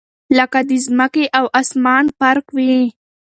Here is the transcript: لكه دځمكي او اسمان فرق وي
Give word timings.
لكه 0.37 0.59
دځمكي 0.69 1.25
او 1.37 1.45
اسمان 1.61 2.05
فرق 2.19 2.45
وي 2.55 2.79